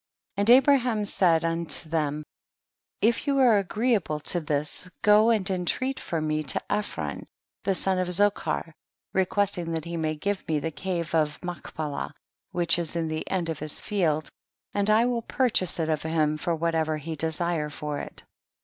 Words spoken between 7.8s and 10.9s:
of Zochar, requesting that he may give me the